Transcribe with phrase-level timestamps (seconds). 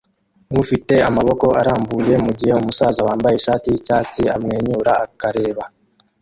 [0.61, 5.63] ufite amaboko arambuye mugihe umusaza wambaye ishati yicyatsi amwenyura akareba